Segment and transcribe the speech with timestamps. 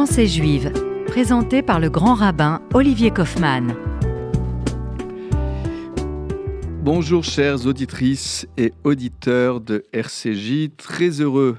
[0.00, 0.72] Pensée juive,
[1.08, 3.76] présentée par le grand rabbin Olivier Kaufmann.
[6.82, 11.58] Bonjour chères auditrices et auditeurs de RCJ, très heureux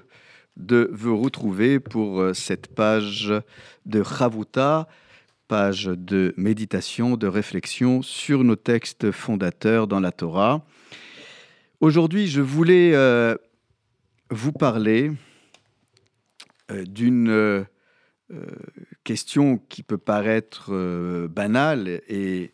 [0.58, 3.31] de vous retrouver pour euh, cette page
[3.85, 4.87] de Chavuta,
[5.47, 10.65] page de méditation, de réflexion sur nos textes fondateurs dans la Torah.
[11.79, 13.35] Aujourd'hui, je voulais euh,
[14.31, 15.12] vous parler
[16.71, 17.68] euh, d'une
[19.03, 20.71] question qui peut paraître
[21.27, 22.52] banale et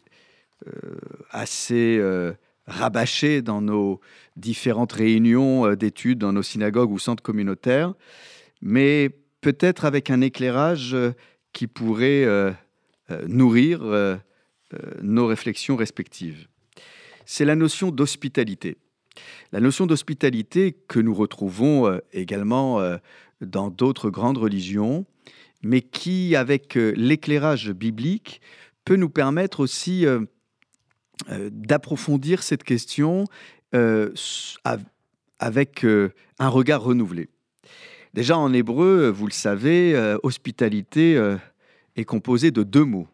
[1.32, 2.02] assez
[2.68, 4.00] rabâchée dans nos
[4.36, 7.94] différentes réunions euh, d'études, dans nos synagogues ou centres communautaires,
[8.62, 9.10] mais
[9.42, 11.14] peut-être avec un éclairage euh,
[11.54, 12.52] qui pourrait euh,
[13.26, 13.82] nourrir
[15.02, 16.48] nos réflexions respectives.
[17.26, 18.78] C'est la notion d'hospitalité.
[19.54, 22.82] La notion d'hospitalité que nous retrouvons également
[23.40, 25.06] dans d'autres grandes religions,
[25.64, 28.42] mais qui, avec l'éclairage biblique,
[28.86, 30.06] peut nous permettre aussi
[31.30, 33.26] euh, d'approfondir cette question
[33.74, 34.14] euh,
[35.40, 37.30] avec euh, un regard renouvelé.
[38.14, 41.36] Déjà en hébreu, vous le savez, hospitalité
[41.96, 43.08] est composée de deux mots.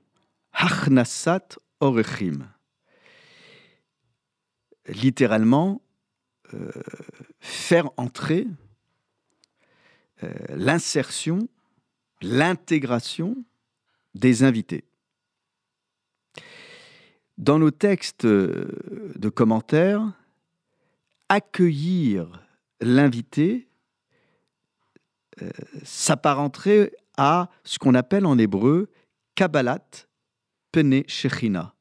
[0.54, 2.48] Hachnasat orechim.
[4.88, 5.82] Littéralement,
[7.42, 8.48] faire entrer
[10.50, 11.50] l'insertion,
[12.24, 13.44] l'intégration
[14.16, 14.86] des invités.
[17.38, 20.14] Dans nos textes de commentaires,
[21.30, 22.44] accueillir
[22.80, 23.68] l'invité
[25.42, 25.50] euh,
[25.84, 28.90] s'apparenterait à ce qu'on appelle en hébreu
[29.36, 30.06] Kabbalat
[30.72, 31.74] Pene Shechina,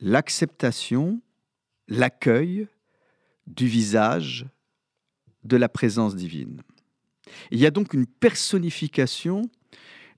[0.00, 1.20] l'acceptation,
[1.88, 2.68] l'accueil
[3.46, 4.46] du visage
[5.44, 6.62] de la présence divine.
[7.50, 9.42] Il y a donc une personnification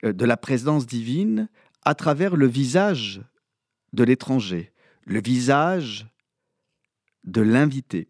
[0.05, 1.48] euh, de la présence divine
[1.84, 3.22] à travers le visage
[3.92, 4.72] de l'étranger,
[5.04, 6.06] le visage
[7.25, 8.09] de l'invité.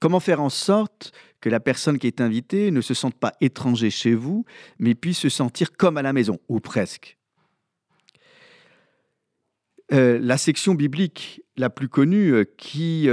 [0.00, 3.90] Comment faire en sorte que la personne qui est invitée ne se sente pas étranger
[3.90, 4.44] chez vous,
[4.78, 7.18] mais puisse se sentir comme à la maison, ou presque?
[9.92, 13.08] Euh, La section biblique la plus connue euh, qui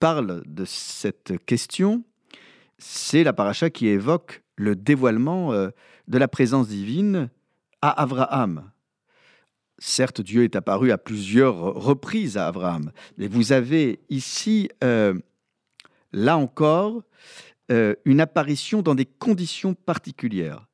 [0.00, 2.04] parle de cette question,
[2.78, 7.28] c'est la paracha qui évoque le dévoilement de la présence divine
[7.82, 8.70] à Abraham.
[9.78, 15.14] Certes, Dieu est apparu à plusieurs reprises à Abraham, mais vous avez ici, euh,
[16.12, 17.02] là encore,
[17.70, 20.66] euh, une apparition dans des conditions particulières.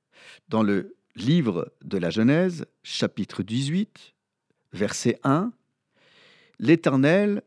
[0.48, 4.14] Dans le livre de la Genèse, chapitre 18,
[4.72, 5.50] verset 1,
[6.58, 7.42] l'Éternel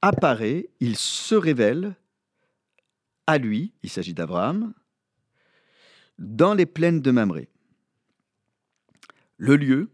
[0.00, 1.94] apparaît, il se révèle
[3.26, 4.74] à lui, il s'agit d'Abraham,
[6.18, 7.48] dans les plaines de Mamré.
[9.36, 9.90] Le lieu,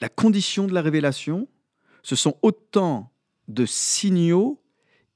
[0.00, 1.48] la condition de la révélation,
[2.02, 3.12] ce sont autant
[3.48, 4.62] de signaux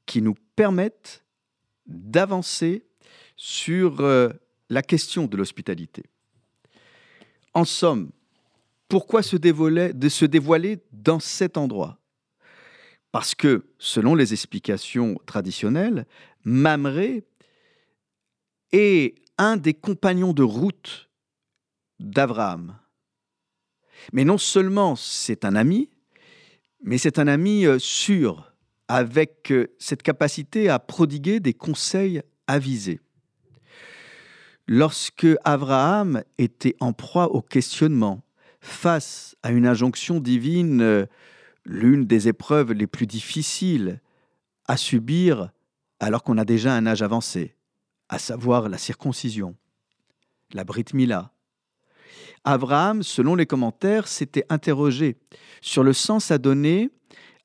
[0.06, 1.24] qui nous permettent
[1.86, 2.84] d'avancer
[3.36, 4.30] sur euh,
[4.68, 6.04] la question de l'hospitalité.
[7.54, 8.10] En somme,
[8.88, 11.98] pourquoi se dévoiler, de se dévoiler dans cet endroit?
[13.10, 16.06] Parce que, selon les explications traditionnelles,
[16.44, 17.24] Mamré
[18.72, 21.10] est un des compagnons de route
[22.00, 22.78] d'Abraham.
[24.12, 25.90] Mais non seulement c'est un ami,
[26.82, 28.52] mais c'est un ami euh, sûr,
[28.88, 33.00] avec euh, cette capacité à prodiguer des conseils avisés.
[34.66, 38.22] Lorsque Abraham était en proie au questionnement
[38.60, 41.06] face à une injonction divine, euh,
[41.64, 44.00] l'une des épreuves les plus difficiles
[44.66, 45.50] à subir
[46.00, 47.54] alors qu'on a déjà un âge avancé,
[48.12, 49.56] à savoir la circoncision,
[50.52, 51.32] la Brit Mila,
[52.44, 55.16] Abraham, selon les commentaires, s'était interrogé
[55.62, 56.90] sur le sens à donner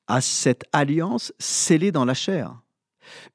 [0.08, 2.60] à cette alliance scellée dans la chair.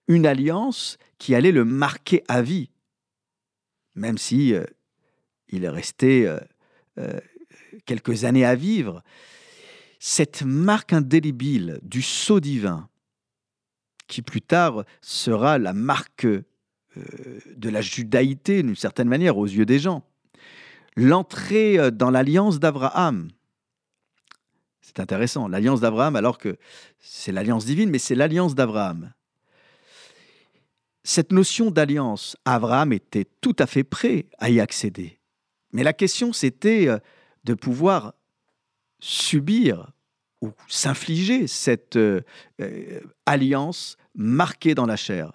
[0.08, 2.70] Une alliance qui allait le marquer à vie,
[3.96, 4.66] même si euh,
[5.48, 6.38] il est resté euh,
[7.00, 7.20] euh,
[7.88, 9.02] quelques années à vivre.
[9.98, 12.90] Cette marque indélébile du sceau divin,
[14.06, 16.28] qui plus tard sera la marque
[16.96, 20.04] de la judaïté d'une certaine manière aux yeux des gens,
[20.96, 23.30] l'entrée euh, dans l'alliance d'Abraham.
[24.82, 26.58] C'est intéressant, l'alliance d'Abraham, alors que
[27.00, 29.14] c'est l'alliance divine, mais c'est l'alliance d'Abraham.
[31.04, 35.20] Cette notion d'alliance, Abraham était tout à fait prêt à y accéder.
[35.72, 37.00] Mais la question, c'était euh,
[37.44, 38.14] de pouvoir
[39.00, 39.92] subir
[40.42, 42.22] ou s'infliger cette euh,
[43.26, 45.32] alliance marquée dans la chair.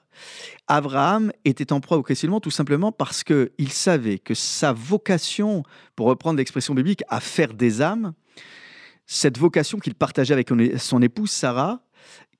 [0.66, 5.62] Abraham était en proie au questionnement tout simplement parce qu'il savait que sa vocation,
[5.96, 8.12] pour reprendre l'expression biblique, à faire des âmes,
[9.06, 11.80] cette vocation qu'il partageait avec son épouse Sarah,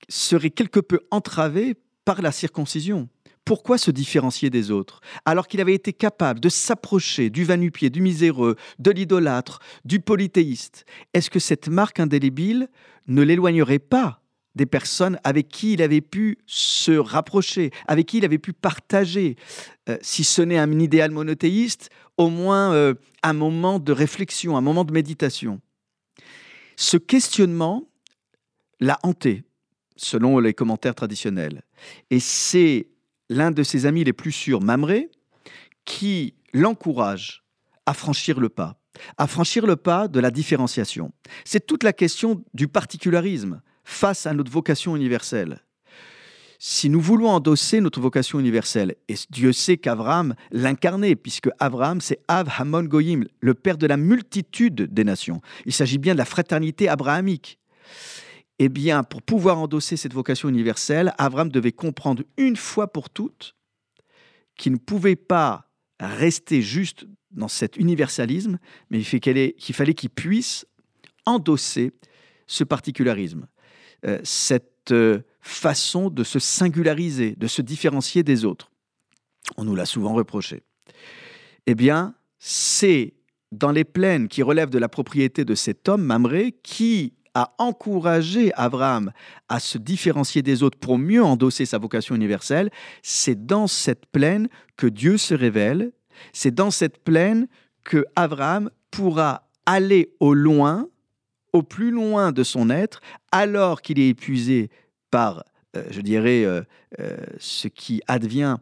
[0.08, 3.08] serait quelque peu entravée par la circoncision.
[3.44, 5.00] Pourquoi se différencier des autres?
[5.24, 10.84] Alors qu'il avait été capable de s'approcher du vanupier, du miséreux, de l'idolâtre, du polythéiste
[11.14, 12.68] Est-ce que cette marque indélébile
[13.06, 14.20] ne l'éloignerait pas
[14.58, 19.36] des personnes avec qui il avait pu se rapprocher, avec qui il avait pu partager,
[19.88, 21.88] euh, si ce n'est un idéal monothéiste,
[22.18, 25.60] au moins euh, un moment de réflexion, un moment de méditation.
[26.76, 27.88] Ce questionnement
[28.80, 29.44] l'a hanté,
[29.96, 31.62] selon les commentaires traditionnels.
[32.10, 32.88] Et c'est
[33.30, 35.10] l'un de ses amis les plus sûrs, Mamré,
[35.84, 37.44] qui l'encourage
[37.86, 38.80] à franchir le pas,
[39.16, 41.12] à franchir le pas de la différenciation.
[41.44, 45.62] C'est toute la question du particularisme face à notre vocation universelle.
[46.58, 52.20] Si nous voulons endosser notre vocation universelle, et Dieu sait qu'Abraham l'incarnait, puisque Abraham, c'est
[52.28, 55.40] Av Hamon Goyim, le père de la multitude des nations.
[55.64, 57.58] Il s'agit bien de la fraternité abrahamique.
[58.58, 63.56] Eh bien, pour pouvoir endosser cette vocation universelle, Abraham devait comprendre une fois pour toutes
[64.58, 68.58] qu'il ne pouvait pas rester juste dans cet universalisme,
[68.90, 70.66] mais qu'il fallait qu'il puisse
[71.24, 71.92] endosser
[72.46, 73.46] ce particularisme,
[74.22, 78.70] cette euh, façon de se singulariser, de se différencier des autres.
[79.56, 80.62] On nous l'a souvent reproché.
[81.66, 83.14] Eh bien, c'est
[83.50, 88.52] dans les plaines qui relèvent de la propriété de cet homme, Mamré, qui a encouragé
[88.54, 89.12] Abraham
[89.48, 92.70] à se différencier des autres pour mieux endosser sa vocation universelle,
[93.02, 95.92] c'est dans cette plaine que Dieu se révèle,
[96.32, 97.48] c'est dans cette plaine
[97.84, 100.88] que Abraham pourra aller au loin,
[101.52, 103.00] au plus loin de son être,
[103.32, 104.70] alors qu'il est épuisé
[105.10, 105.44] par,
[105.76, 106.62] euh, je dirais, euh,
[107.00, 108.56] euh, ce qui advient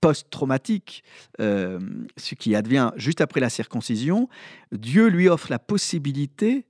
[0.00, 1.02] post-traumatique,
[1.40, 4.28] ce qui advient juste après la circoncision,
[4.70, 6.66] Dieu lui offre la possibilité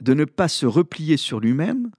[0.00, 1.90] de ne pas se replier sur lui-même,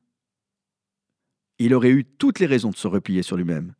[1.60, 3.74] il aurait eu toutes les raisons de se replier sur lui-même.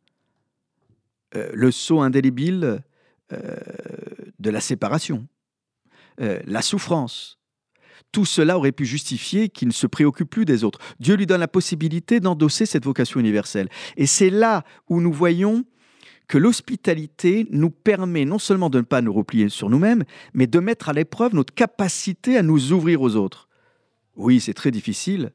[1.32, 2.82] Le saut indélébile
[3.30, 5.26] de la séparation,
[6.18, 7.37] la souffrance,
[8.12, 10.78] tout cela aurait pu justifier qu'il ne se préoccupe plus des autres.
[11.00, 13.68] Dieu lui donne la possibilité d'endosser cette vocation universelle.
[13.96, 15.64] Et c'est là où nous voyons
[16.28, 20.04] que l'hospitalité nous permet non seulement de ne pas nous replier sur nous-mêmes,
[20.34, 23.48] mais de mettre à l'épreuve notre capacité à nous ouvrir aux autres.
[24.14, 25.32] Oui, c'est très difficile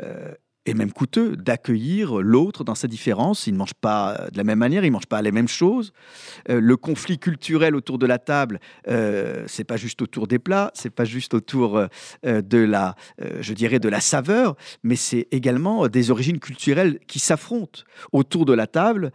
[0.00, 0.34] euh,
[0.66, 3.46] et même coûteux d'accueillir l'autre dans sa différence.
[3.46, 5.92] Il ne mange pas de la même manière, il ne mange pas les mêmes choses.
[6.50, 10.70] Euh, le conflit culturel autour de la table, euh, c'est pas juste autour des plats,
[10.74, 11.86] c'est pas juste autour euh,
[12.22, 12.96] de la,
[13.40, 17.82] je dirais, de la saveur, mais c'est également des origines culturelles qui s'affrontent
[18.12, 19.12] autour de la table.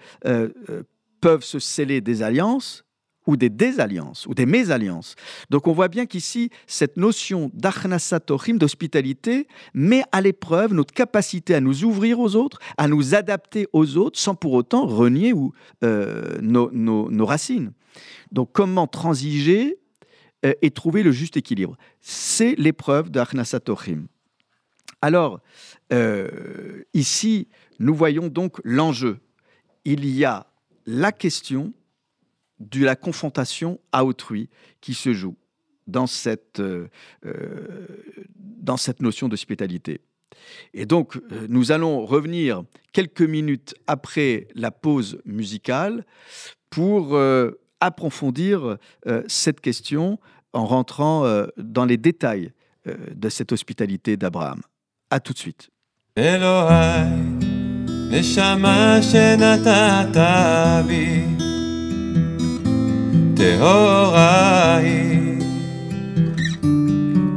[1.21, 2.83] peuvent se sceller des alliances
[3.28, 5.16] ou des désalliances, ou des mésalliances.
[5.50, 11.62] Donc on voit bien qu'ici, cette notion d'achnasatochim, d'hospitalité, met à l'épreuve notre capacité à
[11.62, 15.54] nous ouvrir aux autres, à nous adapter aux autres, sans pour autant renier ou,
[15.84, 17.72] euh, nos, racines.
[18.32, 19.78] Donc comment transiger
[20.46, 21.78] euh, et trouver le juste équilibre?
[22.00, 24.08] C'est l'épreuve d'achnasatochim.
[25.02, 25.40] Alors,
[25.94, 27.48] euh, ici,
[27.80, 29.20] nous voyons donc l'enjeu.
[29.84, 30.46] Il y a
[30.86, 31.74] la question
[32.62, 34.50] de la confrontation à autrui
[34.81, 35.36] qui se joue
[35.88, 36.88] dans cette, euh,
[37.25, 37.88] euh,
[38.36, 40.01] dans cette notion d'hospitalité.
[40.74, 42.63] Et donc, euh, nous allons revenir
[42.94, 46.06] quelques minutes après la pause musicale
[46.70, 47.20] pour
[47.82, 48.77] approfondir
[49.27, 50.20] cette question
[50.53, 51.25] en rentrant
[51.58, 52.53] dans les détails
[52.86, 54.62] de cette hospitalité d'Abraham.
[55.10, 55.70] À tout de suite.
[63.41, 65.17] טהוראי,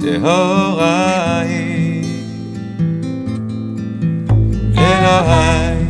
[0.00, 1.54] טהוראי.
[4.78, 5.84] אלוהי,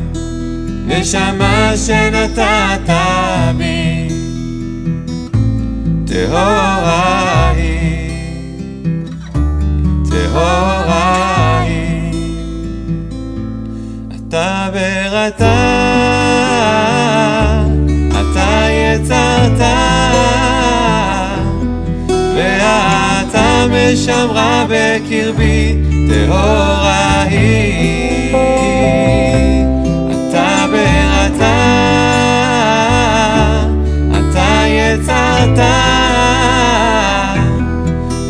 [0.86, 2.90] נשמה שנתת
[3.56, 4.08] בי,
[6.06, 7.78] טהוראי,
[10.10, 11.74] טהוראי.
[14.16, 16.13] אתה בראתה
[23.70, 25.76] ושמרה בקרבי
[26.08, 28.34] טהורה היא.
[30.10, 31.64] אתה ברתה,
[34.10, 35.58] אתה יצרת,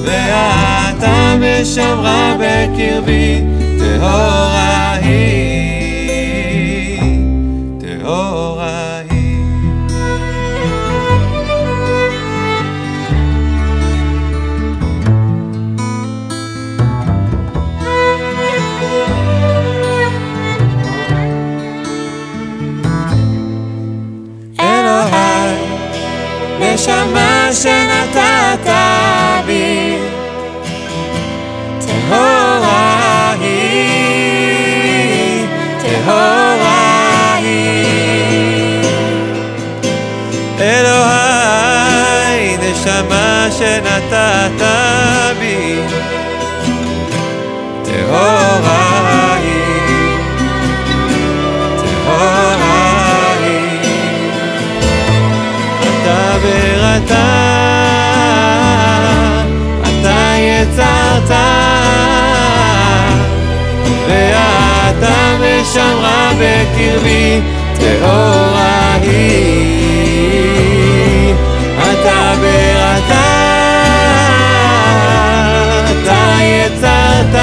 [0.05, 3.41] ואתה משמרה בקרבי
[3.79, 5.74] טהורה היא.
[26.84, 28.70] הנשמה שנתת
[29.46, 29.98] בי,
[31.86, 34.60] טהורה היא,
[35.82, 38.84] טהורה היא.
[40.60, 44.73] אלוהי, נשמה שנתת
[65.75, 67.41] משמרה בקרבי,
[67.79, 70.55] טהורה היא.
[71.77, 73.25] אתה בראתה,
[75.85, 77.35] אתה יצרת,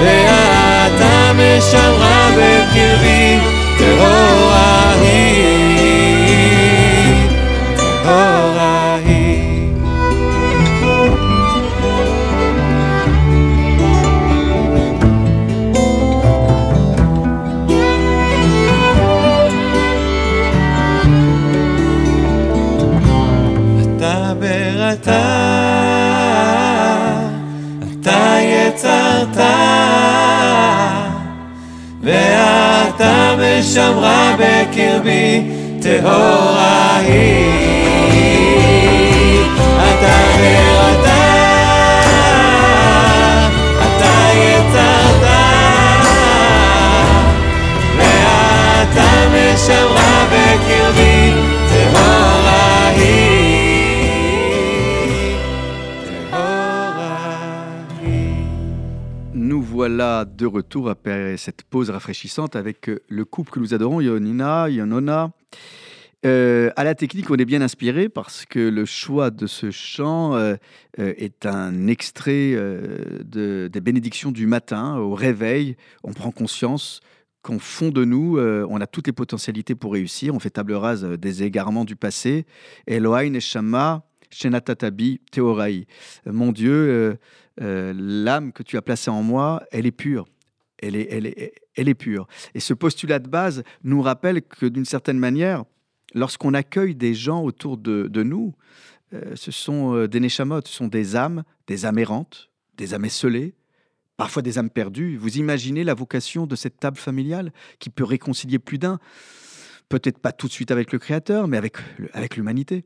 [0.00, 3.09] ואתה משמרה בקרבי,
[24.90, 25.20] בראתה,
[27.92, 29.36] אתה יצרת,
[32.02, 35.42] ואתה משמרה בקרבי,
[35.82, 37.89] טהורה היא.
[60.24, 65.32] De retour après cette pause rafraîchissante avec euh, le couple que nous adorons, Yonina, Yonona.
[66.26, 70.34] Euh, à la technique, on est bien inspiré parce que le choix de ce chant
[70.36, 70.56] euh,
[70.98, 72.52] est un extrait
[73.24, 75.76] de- des bénédictions du matin au réveil.
[76.04, 77.00] On prend conscience
[77.42, 80.34] qu'au fond de nous, on a toutes les potentialités pour réussir.
[80.34, 82.44] On fait table rase des égarements du passé.
[82.86, 85.86] Elohai Neshama Shenatatabi Teorai.
[86.26, 87.16] Mon Dieu,
[87.60, 90.26] euh, l'âme que tu as placée en moi, elle est pure.
[90.78, 92.26] Elle est, elle, est, elle est pure.
[92.54, 95.64] Et ce postulat de base nous rappelle que d'une certaine manière,
[96.14, 98.54] lorsqu'on accueille des gens autour de, nous,
[99.12, 103.04] euh, ce sont euh, des neshamot, ce sont des âmes, des âmes errantes, des âmes
[103.04, 103.54] esselées,
[104.16, 105.16] parfois des âmes perdues.
[105.16, 108.98] Vous imaginez la vocation de cette table familiale qui peut réconcilier plus d'un,
[109.88, 111.76] peut-être pas tout de suite avec le Créateur, mais avec,
[112.14, 112.84] avec l'humanité.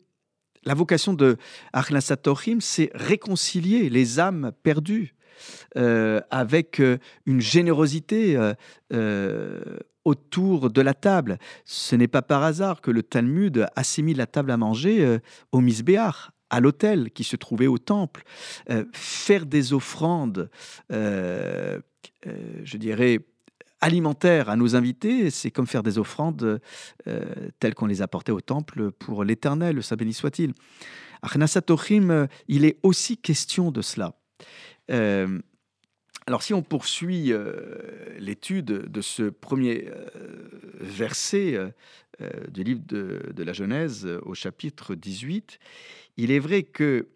[0.67, 1.37] La vocation de
[1.73, 5.15] Achnasatorim, c'est réconcilier les âmes perdues
[5.77, 8.37] euh, avec euh, une générosité
[8.93, 9.61] euh,
[10.05, 11.39] autour de la table.
[11.65, 15.19] Ce n'est pas par hasard que le Talmud assimile la table à manger
[15.53, 18.23] au misbéach, à l'autel qui se trouvait au temple.
[18.93, 20.51] Faire des offrandes,
[20.91, 21.81] je
[22.77, 23.21] dirais,
[23.85, 26.59] alimentaires à nos invités, c'est comme faire des offrandes
[27.07, 27.25] euh,
[27.61, 30.55] telles qu'on les apportait au temple pour l'Éternel, saint béni soit-il.
[31.21, 34.19] Achnasatochim, euh, il est aussi question de cela.
[34.91, 35.39] Euh,
[36.27, 37.35] alors, si on poursuit
[38.19, 39.91] l'étude de ce premier
[40.81, 41.75] verset
[42.49, 45.59] du livre de, de la Genèse au chapitre 18,
[46.17, 47.11] il est vrai que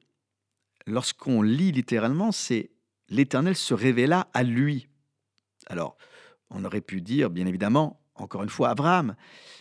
[0.86, 2.68] lorsqu'on lit littéralement, c'est
[3.08, 4.88] l'Éternel se révéla à lui.
[5.68, 5.96] Alors,
[6.50, 9.14] on aurait pu dire, bien évidemment, encore une fois, Abraham,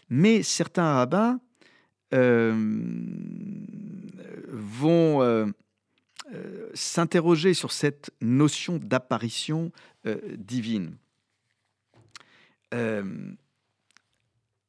[0.10, 1.40] mais certains rabbins
[2.14, 2.54] euh,
[4.48, 5.46] vont euh,
[6.34, 9.72] euh, s'interroger sur cette notion d'apparition
[10.38, 10.96] divine.
[12.72, 13.36] Il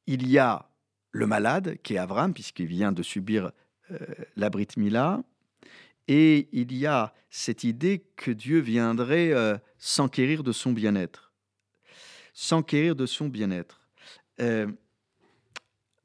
[0.07, 0.69] y a
[1.11, 3.51] le malade, qui est Abraham, puisqu'il vient de subir
[4.35, 5.23] la Brit Mila,
[6.09, 11.28] et il y a cette idée que Dieu viendrait s'enquérir de son bien-être.
[12.41, 13.81] S'enquérir de son bien-être.
[14.39, 14.71] Euh,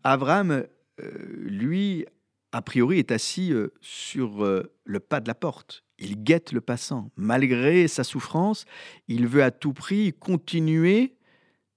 [0.02, 0.64] Abraham,
[1.00, 1.10] euh,
[1.44, 2.06] lui,
[2.50, 5.84] a priori, est assis euh, sur euh, le pas de la porte.
[5.96, 7.12] Il guette le passant.
[7.14, 8.64] Malgré sa souffrance,
[9.06, 11.14] il veut à tout prix continuer,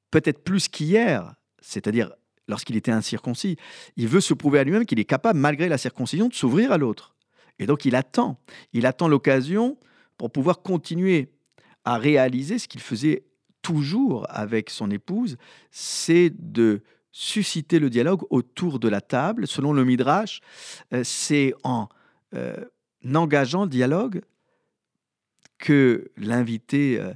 [0.10, 2.12] peut-être plus qu'hier, c'est-à-dire
[2.48, 3.58] lorsqu'il était incirconcis.
[3.96, 6.80] Il veut se prouver à lui-même qu'il est capable, malgré la circoncision, de s'ouvrir à
[6.80, 7.16] l'autre.
[7.60, 8.42] Et donc il attend.
[8.74, 9.78] Il attend l'occasion
[10.18, 11.32] pour pouvoir continuer
[11.86, 13.28] à réaliser ce qu'il faisait
[13.68, 15.36] toujours avec son épouse,
[15.72, 19.46] c'est de susciter le dialogue autour de la table.
[19.46, 20.40] Selon le Midrash,
[20.94, 21.90] euh, c'est en
[22.34, 22.56] euh,
[23.14, 24.22] engageant le dialogue
[25.58, 27.14] que l'invité, euh,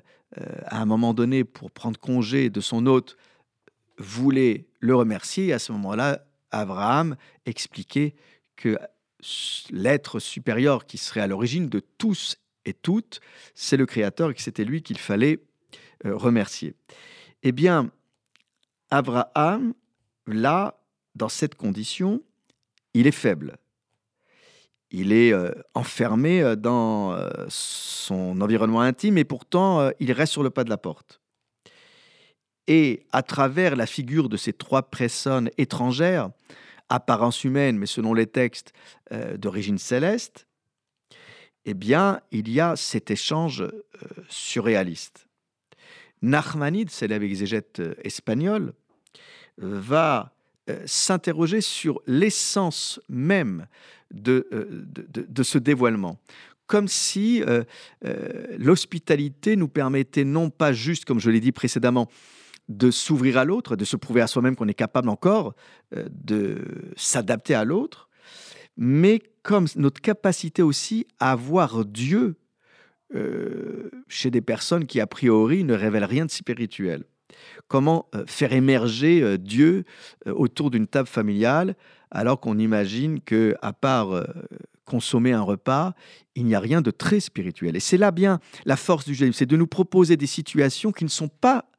[0.65, 3.15] à un moment donné, pour prendre congé de son hôte,
[3.97, 5.53] voulait le remercier.
[5.53, 7.15] À ce moment-là, Abraham
[7.45, 8.13] expliquait
[8.57, 8.77] que
[9.69, 13.21] l'être supérieur qui serait à l'origine de tous et toutes,
[13.55, 15.39] c'est le Créateur et que c'était lui qu'il fallait
[16.05, 16.75] remercier.
[17.43, 17.91] Eh bien,
[18.89, 19.73] Abraham,
[20.27, 20.79] là,
[21.15, 22.21] dans cette condition,
[22.93, 23.57] il est faible.
[24.91, 27.17] Il est euh, enfermé euh, dans
[27.47, 31.21] son environnement intime et pourtant il reste sur le pas de la porte.
[32.67, 36.29] Et à travers la figure de ces trois personnes étrangères,
[36.89, 38.73] apparence humaine, mais selon les textes
[39.37, 40.45] d'origine céleste,
[41.65, 43.65] eh bien, il y a cet échange
[44.29, 45.27] surréaliste.
[46.21, 48.73] Nachmanide, célèbre exégète espagnol,
[49.57, 50.33] va
[50.85, 53.67] s'interroger sur l'essence même
[54.11, 54.47] de,
[55.41, 56.19] ce dévoilement.
[56.67, 57.43] Comme si
[58.57, 62.07] l'hospitalité nous permettait non pas juste, comme je l'ai dit précédemment,
[62.69, 65.55] de s'ouvrir à l'autre, de se prouver à soi-même qu'on est capable encore
[65.91, 66.63] de
[66.95, 68.07] s'adapter à l'autre,
[68.77, 72.35] mais comme notre capacité aussi à voir Dieu
[73.15, 77.03] euh, chez des personnes qui, a priori, ne révèlent rien de spirituel.
[77.67, 79.85] Comment euh, faire émerger euh, Dieu
[80.25, 81.75] autour d'une table familiale
[82.09, 84.25] alors qu'on imagine que, à part
[84.83, 85.93] consommer un repas,
[86.35, 87.77] il n'y a rien de très spirituel?
[87.77, 91.05] Et c'est là bien la force du judaïsme, c'est de nous proposer des situations qui
[91.05, 91.70] ne sont pas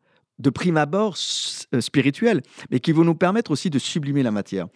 [0.42, 4.66] de prime abord spirituelles, mais qui vont nous permettre aussi de sublimer la matière.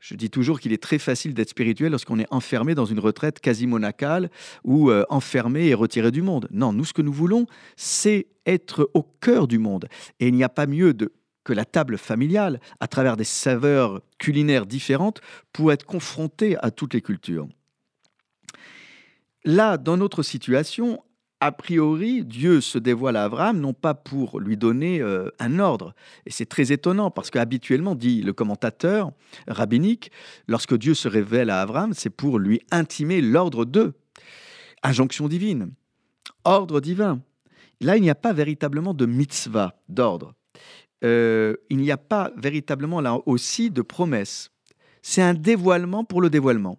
[0.00, 3.40] Je dis toujours qu'il est très facile d'être spirituel lorsqu'on est enfermé dans une retraite
[3.40, 4.28] quasi monacale
[4.62, 6.46] ou euh, enfermé et retiré du monde.
[6.50, 9.86] Non, nous, ce que nous voulons, c'est être au cœur du monde.
[10.20, 10.94] Et il n'y a pas mieux
[11.42, 15.22] que la table familiale, à travers des saveurs culinaires différentes,
[15.54, 17.48] pour être confronté à toutes les cultures.
[19.44, 21.02] Là, dans notre situation,
[21.40, 25.94] a priori, Dieu se dévoile à Abraham non pas pour lui donner euh, un ordre.
[26.26, 29.12] Et c'est très étonnant parce qu'habituellement, dit le commentateur
[29.46, 30.10] rabbinique,
[30.48, 33.92] lorsque Dieu se révèle à Abraham, c'est pour lui intimer l'ordre de
[34.82, 35.72] injonction divine,
[36.44, 37.20] ordre divin.
[37.80, 40.34] Là, il n'y a pas véritablement de mitzvah, d'ordre.
[41.04, 44.50] Euh, il n'y a pas véritablement là aussi de promesse.
[45.02, 46.78] C'est un dévoilement pour le dévoilement.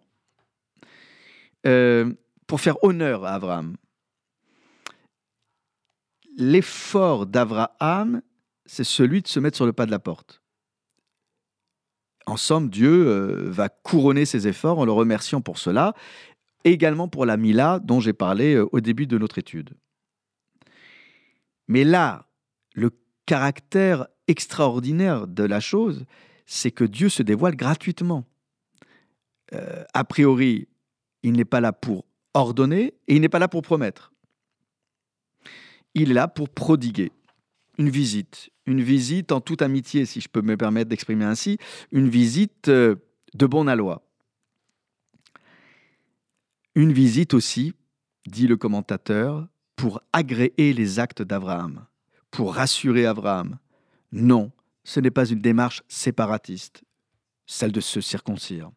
[1.68, 2.13] Euh,
[2.48, 3.76] pour faire honneur à Abraham
[6.38, 8.21] l'effort d'Abraham,
[8.65, 10.41] c'est celui de se mettre sur le pas de la porte.
[12.26, 15.93] En somme, Dieu euh, va couronner ses efforts en le remerciant pour cela,
[16.63, 19.76] également pour la Mila dont j'ai parlé euh, au début de notre étude.
[21.67, 22.28] Mais là,
[22.74, 22.91] le
[23.26, 26.06] caractère extraordinaire de la chose,
[26.48, 28.26] c'est que Dieu se dévoile gratuitement.
[29.54, 30.67] Euh, a priori,
[31.21, 34.12] il n'est pas là pour ordonner et il n'est pas là pour promettre
[35.95, 37.12] il est là pour prodiguer
[37.77, 41.58] une visite, une visite en toute amitié, si je peux me permettre d'exprimer ainsi,
[41.91, 42.95] une visite euh,
[43.34, 44.01] de bon aloi.
[46.75, 47.73] Une visite aussi,
[48.27, 51.86] dit le commentateur, pour agréer les actes d'Abraham,
[52.31, 53.58] pour rassurer Abraham.
[54.12, 54.51] Non,
[54.84, 56.84] ce n'est pas une démarche séparatiste,
[57.45, 58.71] celle de se circoncire.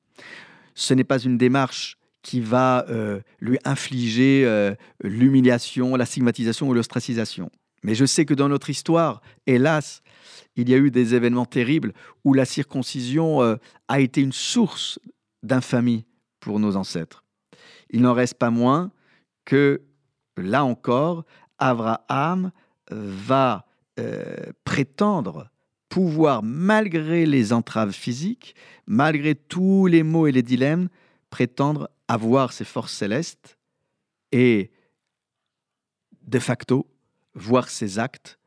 [0.75, 6.75] Ce n'est pas une démarche qui va euh, lui infliger euh, l'humiliation, la stigmatisation ou
[6.75, 7.51] l'ostracisation.
[7.83, 10.03] Mais je sais que dans notre histoire, hélas,
[10.57, 11.93] il y a eu des événements terribles
[12.25, 14.99] où la circoncision euh, a été une source
[15.43, 16.05] d'infamie
[16.41, 17.25] pour nos ancêtres.
[17.91, 18.91] Il n'en reste pas moins
[19.45, 19.83] que,
[20.37, 21.25] là encore,
[21.59, 22.51] Abraham
[22.91, 23.65] va
[24.65, 25.51] prétendre
[25.89, 28.55] pouvoir, malgré les entraves physiques,
[28.87, 30.89] malgré tous les maux et les dilemmes,
[31.31, 33.59] prétendre avoir ces forces célestes
[34.33, 34.71] et,
[36.23, 36.91] de facto,
[37.35, 38.39] voir ses actes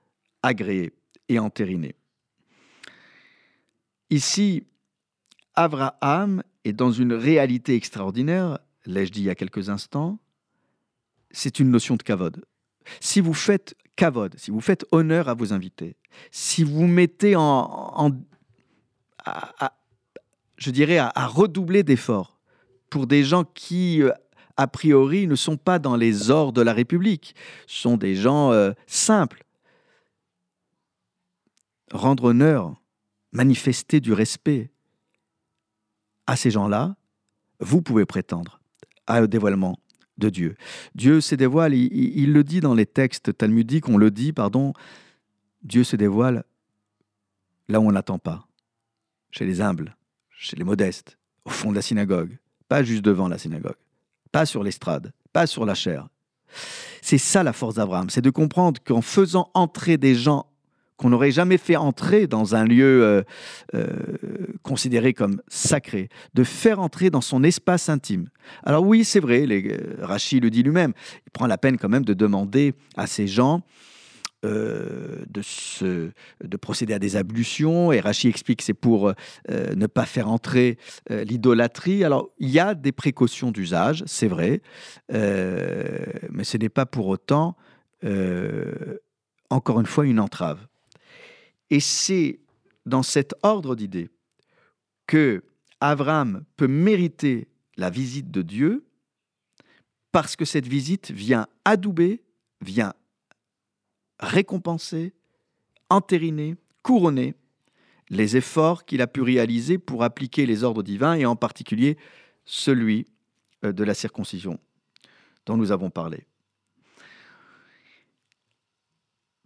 [0.43, 0.93] agréés
[1.29, 1.95] et entérinés.
[4.09, 4.65] Ici,
[5.55, 10.19] Abraham est dans une réalité extraordinaire, l'ai-je dit il y a quelques instants,
[11.31, 12.43] c'est une notion de kavod.
[12.99, 15.95] Si vous faites kavod, si vous faites honneur à vos invités,
[16.31, 18.11] si vous mettez en,
[20.57, 22.40] je dirais, à redoubler d'efforts
[22.91, 24.11] pour des gens qui, euh,
[24.57, 27.33] a priori, ne sont pas dans les ors de la République,
[27.65, 29.43] sont des gens euh, simples.
[31.91, 32.79] Rendre honneur,
[33.31, 34.69] manifester du respect
[36.27, 36.95] à ces gens-là,
[37.59, 38.59] vous pouvez prétendre
[39.07, 39.79] à un dévoilement
[40.17, 40.55] de Dieu.
[40.93, 44.73] Dieu se dévoile, il, il, le dit dans les textes talmudiques, on le dit, pardon,
[45.63, 46.43] Dieu se dévoile
[47.69, 48.47] là où on n'attend pas,
[49.31, 49.95] chez les humbles,
[50.29, 52.37] chez les modestes, au fond de la synagogue,
[52.71, 53.75] pas juste devant la synagogue,
[54.31, 56.07] pas sur l'estrade, pas sur la chair.
[57.01, 60.45] C'est ça la force d'Abraham, c'est de comprendre qu'en faisant entrer des gens
[60.95, 63.23] qu'on n'aurait jamais fait entrer dans un lieu euh,
[63.75, 63.87] euh,
[64.63, 68.29] considéré comme sacré, de faire entrer dans son espace intime.
[68.63, 70.93] Alors oui, c'est vrai, les, euh, Rachid le dit lui-même,
[71.27, 73.63] il prend la peine quand même de demander à ces gens
[74.43, 76.09] euh, de, se,
[76.43, 77.91] de procéder à des ablutions.
[77.91, 79.13] Et Rachid explique que c'est pour euh,
[79.75, 80.79] ne pas faire entrer
[81.11, 82.03] euh, l'idolâtrie.
[82.03, 84.61] Alors, il y a des précautions d'usage, c'est vrai,
[85.09, 87.55] mais ce n'est pas pour autant,
[89.51, 90.65] encore une fois, une entrave.
[91.69, 92.39] Et c'est
[92.87, 94.09] dans cet ordre d'idées
[95.05, 95.43] que
[95.81, 98.85] Abraham peut mériter la visite de Dieu
[100.11, 102.23] parce que cette visite vient adouber,
[102.61, 102.93] vient
[104.21, 105.13] récompenser,
[105.89, 107.35] entériner, couronner
[108.09, 111.97] les efforts qu'il a pu réaliser pour appliquer les ordres divins et en particulier
[112.45, 113.07] celui
[113.63, 114.59] euh, de la circoncision
[115.45, 116.27] dont nous avons parlé.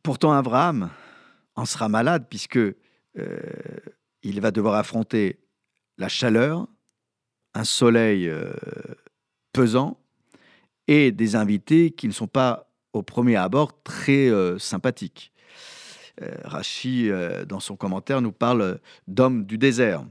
[0.04, 0.92] Pourtant, Abraham
[1.56, 2.76] en sera malade puisque euh,
[4.24, 5.40] il va devoir affronter
[5.98, 6.68] la chaleur,
[7.54, 8.52] un soleil euh,
[9.54, 9.98] pesant
[10.88, 15.32] et des invités qui ne sont pas au premier abord très euh, sympathiques.
[16.22, 16.38] Euh,
[16.86, 20.06] euh, dans son commentaire, nous parle d'hommes du désert.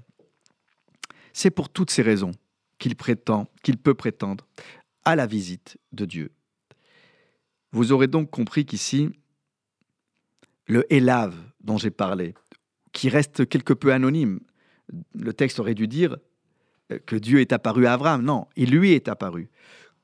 [1.33, 2.33] C'est pour toutes ces raisons
[2.79, 4.47] qu'il prétend, qu'il peut prétendre
[5.05, 6.31] à la visite de Dieu.
[7.73, 9.09] Vous aurez donc compris qu'ici,
[10.66, 12.35] le élave dont j'ai parlé,
[12.92, 14.40] qui reste quelque peu anonyme,
[15.14, 16.18] le texte aurait dû dire
[16.92, 18.23] euh, que Dieu est apparu à Abraham.
[18.23, 19.51] Non, il lui est apparu.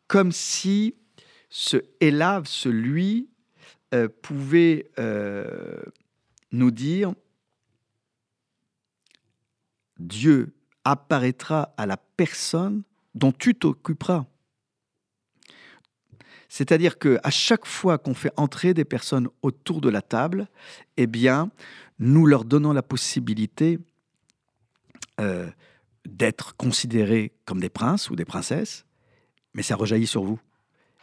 [0.08, 0.94] Comme si
[1.50, 3.28] ce élave, ce lui,
[3.92, 5.82] euh, pouvait euh,
[6.52, 7.12] nous dire
[9.98, 12.82] Dieu apparaîtra à la personne
[13.14, 14.26] dont tu t'occuperas.
[16.48, 20.48] C'est-à-dire que à chaque fois qu'on fait entrer des personnes autour de la table,
[20.96, 21.50] eh bien,
[21.98, 23.78] nous leur donnons la possibilité
[25.20, 25.48] euh,
[26.06, 28.84] d'être considérés comme des princes ou des princesses,
[29.54, 30.40] mais ça rejaillit sur vous.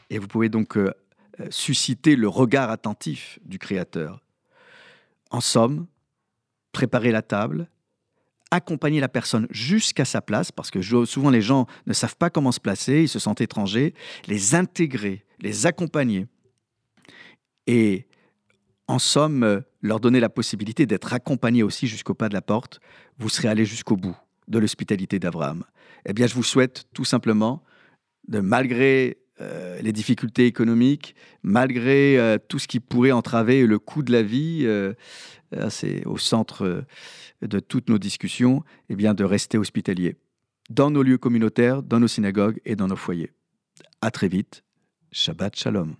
[0.09, 0.93] Et vous pouvez donc euh,
[1.49, 4.21] susciter le regard attentif du Créateur.
[5.29, 5.87] En somme,
[6.71, 7.67] préparer la table,
[8.51, 12.51] accompagner la personne jusqu'à sa place, parce que souvent les gens ne savent pas comment
[12.51, 13.93] se placer, ils se sentent étrangers,
[14.27, 16.27] les intégrer, les accompagner.
[17.67, 18.07] Et
[18.87, 22.79] en somme, euh, leur donner la possibilité d'être accompagnés aussi jusqu'au pas de la porte,
[23.17, 24.17] vous serez allé jusqu'au bout
[24.47, 25.65] de l'hospitalité d'Abraham.
[26.05, 27.63] Eh bien, je vous souhaite tout simplement
[28.29, 34.01] de, malgré euh, les difficultés économiques, malgré euh, tout ce qui pourrait entraver le coût
[34.01, 34.93] de la vie, euh,
[35.69, 36.83] c'est au centre
[37.41, 40.15] de toutes nos discussions, eh bien, de rester hospitalier
[40.69, 43.31] dans nos lieux communautaires, dans nos synagogues et dans nos foyers.
[44.01, 44.63] À très vite.
[45.11, 45.95] Shabbat Shalom.